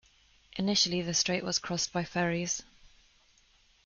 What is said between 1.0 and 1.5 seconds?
the strait